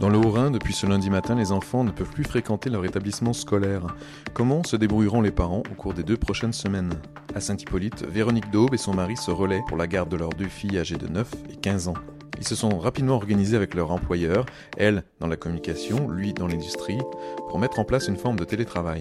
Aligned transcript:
Dans 0.00 0.08
le 0.10 0.16
Haut-Rhin, 0.18 0.52
depuis 0.52 0.72
ce 0.74 0.86
lundi 0.86 1.10
matin, 1.10 1.34
les 1.34 1.50
enfants 1.50 1.82
ne 1.82 1.90
peuvent 1.90 2.10
plus 2.12 2.22
fréquenter 2.22 2.70
leur 2.70 2.84
établissement 2.84 3.32
scolaire. 3.32 3.82
Comment 4.32 4.62
se 4.62 4.76
débrouilleront 4.76 5.20
les 5.22 5.32
parents 5.32 5.62
au 5.70 5.74
cours 5.74 5.92
des 5.92 6.04
deux 6.04 6.16
prochaines 6.16 6.52
semaines? 6.52 6.92
À 7.34 7.40
Saint-Hippolyte, 7.40 8.04
Véronique 8.06 8.50
Daube 8.52 8.74
et 8.74 8.78
son 8.78 8.94
mari 8.94 9.16
se 9.16 9.32
relaient 9.32 9.62
pour 9.66 9.76
la 9.76 9.88
garde 9.88 10.08
de 10.08 10.16
leurs 10.16 10.30
deux 10.34 10.46
filles 10.46 10.78
âgées 10.78 10.98
de 10.98 11.08
9 11.08 11.28
et 11.52 11.56
15 11.56 11.88
ans. 11.88 11.94
Ils 12.38 12.46
se 12.46 12.54
sont 12.54 12.78
rapidement 12.78 13.14
organisés 13.14 13.56
avec 13.56 13.74
leur 13.74 13.90
employeur, 13.90 14.46
elle 14.76 15.02
dans 15.18 15.26
la 15.26 15.36
communication, 15.36 16.08
lui 16.08 16.32
dans 16.32 16.46
l'industrie, 16.46 17.00
pour 17.48 17.58
mettre 17.58 17.80
en 17.80 17.84
place 17.84 18.06
une 18.06 18.16
forme 18.16 18.36
de 18.38 18.44
télétravail. 18.44 19.00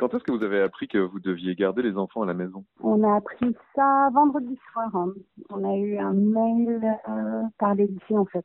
Quand 0.00 0.12
est-ce 0.12 0.24
que 0.24 0.32
vous 0.32 0.42
avez 0.42 0.60
appris 0.60 0.88
que 0.88 0.98
vous 0.98 1.20
deviez 1.20 1.54
garder 1.54 1.82
les 1.82 1.96
enfants 1.96 2.22
à 2.22 2.26
la 2.26 2.34
maison? 2.34 2.64
On 2.82 3.02
a 3.04 3.16
appris 3.16 3.54
ça 3.76 4.08
vendredi 4.12 4.58
soir. 4.72 4.90
hein. 4.94 5.12
On 5.50 5.64
a 5.64 5.74
eu 5.76 5.96
un 5.98 6.12
mail 6.12 6.80
euh, 7.08 7.42
par 7.58 7.74
les 7.76 7.86
lycées 7.86 8.18
en 8.18 8.26
fait. 8.26 8.44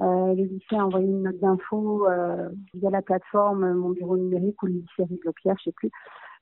Euh, 0.00 0.34
le 0.34 0.44
lycée 0.44 0.76
a 0.76 0.86
envoyé 0.86 1.08
une 1.08 1.22
note 1.22 1.38
d'info 1.38 2.06
euh, 2.06 2.48
via 2.74 2.90
la 2.90 3.02
plateforme 3.02 3.64
euh, 3.64 3.74
Mon 3.74 3.90
Bureau 3.90 4.16
Numérique 4.16 4.62
ou 4.62 4.66
le 4.66 4.74
lycée 4.74 5.04
Rive-Pierre, 5.04 5.56
je 5.58 5.64
sais 5.64 5.72
plus. 5.72 5.90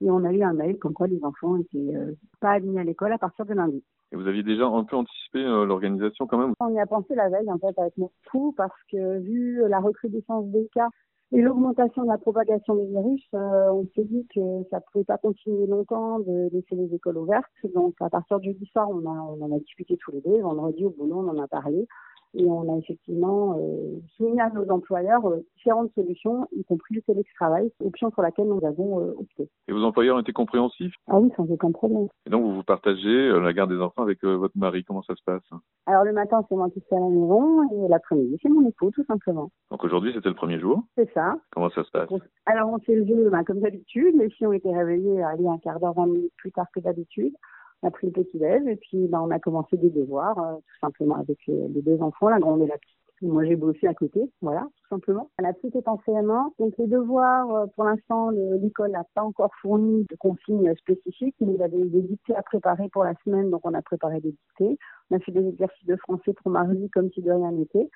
Et 0.03 0.11
on 0.11 0.25
a 0.25 0.33
eu 0.33 0.43
un 0.43 0.53
mail 0.53 0.79
comme 0.79 0.93
quoi 0.93 1.07
les 1.07 1.25
enfants 1.25 1.57
étaient 1.57 1.97
euh, 1.97 2.13
pas 2.41 2.53
admis 2.53 2.79
à 2.79 2.85
l'école 2.85 3.13
à 3.13 3.19
partir 3.19 3.47
de 3.47 3.55
lundi. 3.55 3.83
Et 4.13 4.17
vous 4.17 4.27
aviez 4.27 4.43
déjà 4.43 4.67
un 4.67 4.85
peu 4.85 4.97
anticipé 4.97 5.39
euh, 5.39 5.65
l'organisation 5.65 6.27
quand 6.27 6.39
même? 6.39 6.53
On 6.61 6.69
y 6.69 6.79
a 6.79 6.87
pensé 6.87 7.15
la 7.15 7.31
veille 7.31 7.51
en 7.51 7.59
fait 7.59 7.79
avec 7.79 7.97
mon 7.97 8.11
fou 8.31 8.53
parce 8.57 8.79
que 8.93 9.21
vu 9.21 9.67
la 9.69 9.81
recrudescence 9.81 10.47
des 10.49 10.69
cas 10.75 10.89
et 11.33 11.41
l'augmentation 11.41 12.03
de 12.03 12.09
la 12.09 12.19
propagation 12.19 12.77
des 12.77 12.87
virus, 12.87 13.25
euh, 13.35 13.73
on 13.73 13.85
s'est 13.97 14.05
dit 14.05 14.27
que 14.33 14.41
ça 14.71 14.81
pouvait 14.81 15.05
pas 15.05 15.19
continuer 15.19 15.67
longtemps 15.67 16.21
de 16.21 16.51
laisser 16.53 16.77
les 16.77 16.95
écoles 16.95 17.17
ouvertes. 17.17 17.51
Donc 17.75 17.95
à 18.01 18.11
partir 18.11 18.39
du 18.39 18.53
jeudi 18.53 18.67
soir, 18.67 18.89
on, 18.91 19.05
a, 19.07 19.23
on 19.23 19.43
en 19.43 19.57
a 19.57 19.59
discuté 19.59 19.97
tous 19.97 20.13
les 20.13 20.21
deux. 20.21 20.41
Vendredi 20.41 20.85
au 20.85 20.91
boulot, 20.91 21.25
on 21.27 21.29
en 21.29 21.43
a 21.43 21.49
parlé. 21.49 21.89
Et 22.35 22.45
on 22.45 22.75
a 22.75 22.79
effectivement 22.79 23.59
euh, 23.59 23.99
soumis 24.17 24.41
à 24.41 24.51
nos 24.51 24.69
employeurs 24.71 25.27
euh, 25.27 25.45
différentes 25.57 25.93
solutions, 25.95 26.47
y 26.55 26.65
compris 26.65 26.95
le 26.95 27.03
télétravail, 27.03 27.71
option 27.81 28.11
pour 28.11 28.23
laquelle 28.23 28.49
nous 28.49 28.65
avons 28.65 29.01
euh, 29.01 29.15
opté. 29.19 29.49
Et 29.69 29.73
vos 29.73 29.85
employeurs 29.85 30.19
étaient 30.21 30.33
compréhensifs? 30.33 30.95
Ah 31.09 31.19
oui, 31.19 31.31
sans 31.37 31.51
aucun 31.51 31.73
problème. 31.73 32.09
Et 32.27 32.31
donc 32.31 32.43
vous 32.43 32.55
vous 32.55 32.63
partagez 32.63 33.29
la 33.41 33.53
garde 33.53 33.71
des 33.71 33.81
enfants 33.81 34.03
avec 34.03 34.23
votre 34.25 34.57
mari. 34.57 34.85
Comment 34.85 35.03
ça 35.03 35.15
se 35.15 35.23
passe? 35.25 35.43
Alors 35.87 36.05
le 36.05 36.13
matin, 36.13 36.45
c'est 36.49 36.57
moi 36.57 36.69
qui 36.71 36.81
suis 36.81 36.97
à 36.97 37.01
la 37.01 37.09
maison 37.09 37.63
et 37.71 37.89
l'après-midi, 37.89 38.39
c'est 38.43 38.49
mon 38.49 38.67
époux, 38.69 38.91
tout 38.91 39.05
simplement. 39.05 39.51
Donc 39.71 39.85
aujourd'hui 39.85 40.13
c'était 40.15 40.29
le 40.29 40.35
premier 40.35 40.59
jour? 40.59 40.83
C'est 40.97 41.11
ça. 41.13 41.37
Comment 41.53 41.71
ça 41.71 41.85
se 41.85 41.91
passe? 41.91 42.09
Alors 42.47 42.71
on 42.71 42.79
s'est 42.81 42.95
levé 42.95 43.31
ben, 43.31 43.45
comme 43.45 43.61
d'habitude, 43.61 44.15
les 44.17 44.31
filles 44.31 44.47
ont 44.47 44.53
été 44.53 44.75
réveillées 44.75 45.23
allez, 45.23 45.47
un 45.47 45.59
quart 45.59 45.81
d'heure, 45.81 45.95
20 45.95 46.07
minutes 46.07 46.33
plus 46.37 46.53
tard 46.53 46.67
que 46.75 46.81
d'habitude. 46.81 47.35
On 47.83 47.89
a 47.89 47.91
pris 47.91 48.07
le 48.09 48.13
petit-déj 48.13 48.67
et 48.67 48.77
puis 48.77 49.07
ben, 49.07 49.21
on 49.21 49.31
a 49.31 49.39
commencé 49.39 49.77
des 49.77 49.91
devoirs, 49.91 50.39
euh, 50.39 50.57
tout 50.57 50.79
simplement 50.81 51.17
avec 51.17 51.39
les, 51.47 51.69
deux 51.83 52.01
enfants, 52.03 52.29
la 52.29 52.39
grande 52.41 52.63
et 52.63 52.67
la 52.67 52.79
petite. 52.79 52.97
Moi, 53.23 53.45
j'ai 53.47 53.57
bossé 53.57 53.87
à 53.87 53.95
côté, 53.95 54.31
voilà, 54.43 54.61
tout 54.77 54.89
simplement. 54.91 55.31
La 55.41 55.55
petite 55.55 55.75
est 55.75 55.89
en 55.89 55.97
CM1, 56.07 56.51
donc 56.59 56.75
les 56.79 56.87
devoirs, 56.87 57.51
euh, 57.55 57.67
pour 57.75 57.85
l'instant, 57.85 58.29
le- 58.31 58.57
l'école 58.59 58.91
n'a 58.91 59.05
pas 59.15 59.23
encore 59.23 59.51
fourni 59.63 60.05
de 60.11 60.17
consignes 60.17 60.75
spécifiques. 60.77 61.35
Il 61.41 61.51
y 61.53 61.63
avait 61.63 61.79
des 61.87 62.03
dictées 62.03 62.37
à 62.37 62.43
préparer 62.43 62.91
pour 62.91 63.05
la 63.05 63.15
semaine, 63.25 63.49
donc 63.51 63.63
on 63.65 63.73
a 63.73 63.81
préparé 63.81 64.21
des 64.21 64.33
dictées. 64.33 64.79
On 65.11 65.17
a 65.17 65.19
fait 65.21 65.33
des 65.33 65.47
exercices 65.49 65.87
de 65.87 65.97
français 65.97 66.35
pour 66.35 66.51
mardi, 66.51 66.91
comme 66.91 67.11
si 67.13 67.23
de 67.23 67.31
rien 67.33 67.53
n'était. 67.53 67.89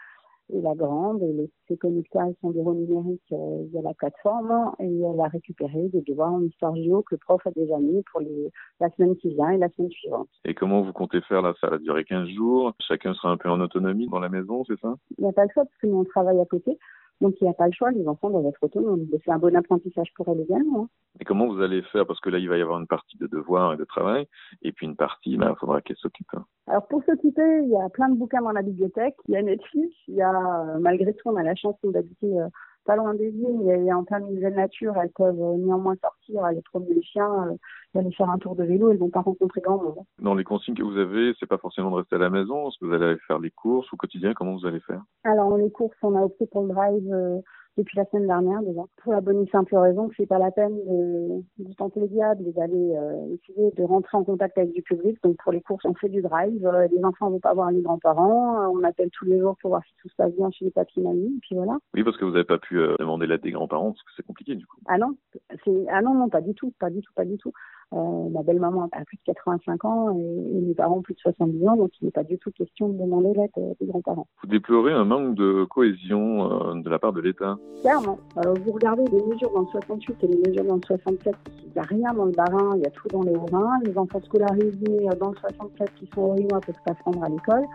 Et 0.52 0.60
la 0.60 0.74
grande, 0.74 1.22
elle 1.22 1.48
s'est 1.68 1.76
connectée 1.76 2.18
à 2.18 2.26
son 2.40 2.50
bureau 2.50 2.74
numérique 2.74 3.22
euh, 3.32 3.64
via 3.70 3.82
la 3.82 3.94
plateforme 3.94 4.72
et 4.80 5.00
elle 5.00 5.20
a 5.20 5.28
récupéré 5.28 5.88
des 5.88 6.00
devoirs 6.02 6.32
en 6.32 6.42
histoire 6.42 6.74
géo 6.74 7.02
que 7.02 7.14
le 7.14 7.18
prof 7.18 7.40
a 7.46 7.50
déjà 7.52 7.78
mis 7.78 8.02
pour 8.10 8.20
les, 8.20 8.50
la 8.80 8.90
semaine 8.90 9.16
qui 9.16 9.28
vient 9.30 9.50
et 9.50 9.58
la 9.58 9.68
semaine 9.70 9.90
suivante. 9.90 10.28
Et 10.44 10.54
comment 10.54 10.82
vous 10.82 10.92
comptez 10.92 11.20
faire 11.22 11.42
là? 11.42 11.54
Ça 11.60 11.68
va 11.68 11.78
durer 11.78 12.04
15 12.04 12.28
jours. 12.30 12.72
Chacun 12.80 13.14
sera 13.14 13.30
un 13.30 13.36
peu 13.36 13.48
en 13.48 13.60
autonomie 13.60 14.08
dans 14.08 14.20
la 14.20 14.28
maison, 14.28 14.64
c'est 14.66 14.78
ça? 14.80 14.94
Il 15.18 15.24
n'y 15.24 15.30
a 15.30 15.32
pas 15.32 15.44
le 15.44 15.50
choix 15.52 15.64
parce 15.64 15.76
que 15.76 15.86
nous 15.86 15.98
on 15.98 16.04
travaille 16.04 16.40
à 16.40 16.46
côté. 16.46 16.78
Donc 17.20 17.34
il 17.40 17.44
n'y 17.44 17.50
a 17.50 17.54
pas 17.54 17.66
le 17.66 17.72
choix, 17.72 17.90
les 17.90 18.06
enfants 18.08 18.30
doivent 18.30 18.46
être 18.46 18.62
autonomes. 18.62 19.06
C'est 19.24 19.30
un 19.30 19.38
bon 19.38 19.54
apprentissage 19.54 20.08
pour 20.14 20.28
elles 20.28 20.40
également. 20.40 20.84
hein. 20.84 20.88
Et 21.20 21.24
comment 21.24 21.48
vous 21.48 21.60
allez 21.60 21.82
faire? 21.82 22.06
Parce 22.06 22.20
que 22.20 22.30
là, 22.30 22.38
il 22.38 22.48
va 22.48 22.56
y 22.56 22.62
avoir 22.62 22.78
une 22.80 22.86
partie 22.86 23.18
de 23.18 23.26
devoirs 23.26 23.74
et 23.74 23.76
de 23.76 23.84
travail, 23.84 24.26
et 24.62 24.72
puis 24.72 24.86
une 24.86 24.96
partie, 24.96 25.36
ben, 25.36 25.50
il 25.50 25.58
faudra 25.58 25.80
qu'elle 25.82 25.96
s'occupe. 25.96 26.30
Alors 26.66 26.86
pour 26.86 27.02
s'occuper, 27.04 27.62
il 27.64 27.68
y 27.70 27.76
a 27.76 27.88
plein 27.90 28.08
de 28.08 28.16
bouquins 28.16 28.42
dans 28.42 28.52
la 28.52 28.62
bibliothèque, 28.62 29.16
il 29.28 29.34
y 29.34 29.36
a 29.36 29.42
Netflix, 29.42 29.94
il 30.08 30.14
y 30.14 30.22
a 30.22 30.78
malgré 30.80 31.12
tout 31.14 31.28
on 31.28 31.36
a 31.36 31.42
la 31.42 31.54
chance 31.54 31.76
d'habiter 31.84 32.38
euh, 32.38 32.46
pas 32.84 32.96
loin 32.96 33.14
des 33.14 33.30
villes 33.30 33.68
et, 33.68 33.92
en 33.92 34.04
plein 34.04 34.20
milieu 34.20 34.50
de 34.50 34.56
nature, 34.56 34.94
elles 34.96 35.10
peuvent 35.10 35.40
euh, 35.40 35.56
néanmoins 35.56 35.96
sortir, 36.00 36.44
aller 36.44 36.62
promener 36.62 36.94
les 36.94 37.02
chiens, 37.02 37.48
euh, 37.48 37.98
aller 37.98 38.12
faire 38.12 38.30
un 38.30 38.38
tour 38.38 38.56
de 38.56 38.64
vélo, 38.64 38.90
elles 38.90 38.98
vont 38.98 39.10
pas 39.10 39.20
rencontrer 39.20 39.60
grand 39.60 39.82
monde. 39.82 39.98
Dans 40.20 40.34
les 40.34 40.44
consignes 40.44 40.74
que 40.74 40.82
vous 40.82 40.96
avez, 40.96 41.34
c'est 41.38 41.46
pas 41.46 41.58
forcément 41.58 41.90
de 41.90 41.96
rester 41.96 42.16
à 42.16 42.18
la 42.18 42.30
maison? 42.30 42.68
Est-ce 42.68 42.78
que 42.78 42.86
vous 42.86 42.92
allez 42.92 43.06
aller 43.06 43.18
faire 43.26 43.38
les 43.38 43.50
courses 43.50 43.92
au 43.92 43.96
quotidien? 43.96 44.34
Comment 44.34 44.56
vous 44.56 44.66
allez 44.66 44.80
faire? 44.80 45.02
Alors 45.24 45.56
les 45.56 45.70
courses, 45.70 45.96
on 46.02 46.16
a 46.16 46.22
opté 46.22 46.46
pour 46.46 46.62
le 46.62 46.68
drive 46.68 47.12
euh, 47.12 47.40
depuis 47.80 47.96
la 47.96 48.04
semaine 48.06 48.26
dernière 48.26 48.62
déjà, 48.62 48.82
pour 49.02 49.12
la 49.12 49.20
bonne 49.20 49.42
et 49.42 49.50
simple 49.50 49.74
raison 49.76 50.08
que 50.08 50.14
c'est 50.16 50.26
pas 50.26 50.38
la 50.38 50.50
peine 50.50 50.76
de, 50.86 51.64
de 51.64 51.74
tenter 51.74 52.00
le 52.00 52.08
diable 52.08 52.46
et 52.46 52.52
d'aller 52.52 52.94
euh, 52.96 53.34
essayer 53.34 53.70
de 53.70 53.82
rentrer 53.82 54.16
en 54.16 54.24
contact 54.24 54.58
avec 54.58 54.72
du 54.72 54.82
public. 54.82 55.18
Donc 55.22 55.36
pour 55.42 55.52
les 55.52 55.60
courses, 55.60 55.84
on 55.84 55.94
fait 55.94 56.08
du 56.08 56.20
drive. 56.20 56.66
Euh, 56.66 56.88
les 56.92 57.04
enfants 57.04 57.30
vont 57.30 57.40
pas 57.40 57.54
voir 57.54 57.70
les 57.70 57.82
grands-parents. 57.82 58.62
Euh, 58.62 58.68
on 58.72 58.84
appelle 58.84 59.10
tous 59.10 59.24
les 59.24 59.38
jours 59.38 59.56
pour 59.60 59.70
voir 59.70 59.82
si 59.84 59.94
tout 60.00 60.08
se 60.08 60.16
passe 60.16 60.34
bien 60.34 60.50
chez 60.50 60.66
les 60.66 60.70
papis 60.70 61.00
mamies. 61.00 61.38
Puis 61.42 61.56
voilà. 61.56 61.78
Oui, 61.94 62.04
parce 62.04 62.16
que 62.16 62.24
vous 62.24 62.32
n'avez 62.32 62.44
pas 62.44 62.58
pu 62.58 62.78
euh, 62.78 62.96
demander 62.98 63.26
l'aide 63.26 63.42
des 63.42 63.52
grands-parents, 63.52 63.92
parce 63.92 64.02
que 64.02 64.10
c'est 64.16 64.26
compliqué 64.26 64.54
du 64.54 64.66
coup. 64.66 64.76
Ah 64.86 64.98
non, 64.98 65.16
c'est 65.64 65.86
ah 65.90 66.02
non 66.02 66.14
non 66.14 66.28
pas 66.28 66.40
du 66.40 66.54
tout, 66.54 66.72
pas 66.78 66.90
du 66.90 67.00
tout, 67.00 67.12
pas 67.14 67.24
du 67.24 67.38
tout. 67.38 67.52
Euh, 67.92 68.28
ma 68.30 68.42
belle-maman 68.42 68.88
a 68.92 69.04
plus 69.04 69.16
de 69.16 69.22
85 69.26 69.84
ans 69.84 70.16
et, 70.16 70.20
et 70.20 70.60
mes 70.60 70.74
parents 70.74 70.98
ont 70.98 71.02
plus 71.02 71.14
de 71.14 71.20
70 71.20 71.66
ans, 71.66 71.76
donc 71.76 71.90
il 72.00 72.04
n'est 72.04 72.12
pas 72.12 72.22
du 72.22 72.38
tout 72.38 72.52
question 72.52 72.88
de 72.88 72.96
demander 72.96 73.32
l'aide 73.34 73.76
des 73.80 73.86
grands-parents. 73.86 74.28
Vous 74.42 74.48
déplorez 74.48 74.92
un 74.92 75.04
manque 75.04 75.34
de 75.34 75.64
cohésion 75.64 76.70
euh, 76.70 76.80
de 76.80 76.88
la 76.88 76.98
part 76.98 77.12
de 77.12 77.20
l'État. 77.20 77.58
Clairement. 77.80 78.18
Alors, 78.36 78.54
vous 78.64 78.72
regardez 78.72 79.04
les 79.10 79.22
mesures 79.24 79.52
dans 79.52 79.62
le 79.62 79.66
68 79.66 80.16
et 80.22 80.26
les 80.28 80.36
mesures 80.48 80.64
dans 80.64 80.76
le 80.76 80.82
67, 80.86 81.34
il 81.64 81.72
n'y 81.72 81.78
a 81.78 81.82
rien 81.82 82.12
dans 82.14 82.26
le 82.26 82.32
Barin, 82.32 82.76
il 82.76 82.82
y 82.82 82.86
a 82.86 82.90
tout 82.90 83.08
dans 83.08 83.22
les 83.22 83.34
Hauts-Rhin. 83.34 83.80
Les 83.84 83.98
enfants 83.98 84.20
scolarisés 84.24 85.08
euh, 85.08 85.16
dans 85.18 85.30
le 85.30 85.36
67 85.36 85.94
qui 85.96 86.08
sont 86.14 86.22
au 86.22 86.30
Rhin 86.30 86.60
peuvent 86.64 86.74
pas 86.86 86.94
se 86.94 87.02
rendre 87.04 87.24
à 87.24 87.28
l'école. 87.28 87.66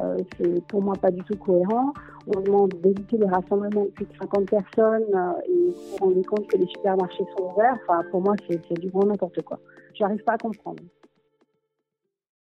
Euh, 0.00 0.16
c'est 0.38 0.64
pour 0.66 0.82
moi 0.82 0.94
pas 0.96 1.10
du 1.10 1.22
tout 1.24 1.36
cohérent. 1.36 1.92
On 2.26 2.40
demande 2.40 2.74
d'éviter 2.82 3.18
les 3.18 3.26
rassemblements 3.26 3.84
de 3.84 3.90
plus 3.90 4.06
de 4.06 4.12
50 4.20 4.48
personnes 4.48 5.04
euh, 5.14 5.32
et 5.48 5.66
vous 5.66 5.74
vous 5.90 5.96
rendez 6.00 6.24
compte 6.24 6.46
que 6.46 6.56
les 6.56 6.66
supermarchés 6.66 7.24
sont 7.36 7.52
ouverts. 7.52 7.76
Enfin, 7.82 8.02
pour 8.10 8.22
moi, 8.22 8.34
c'est 8.48 8.80
du 8.80 8.88
grand 8.88 9.06
n'importe 9.06 9.42
quoi. 9.42 9.58
J'arrive 9.94 10.22
pas 10.24 10.34
à 10.34 10.38
comprendre. 10.38 10.82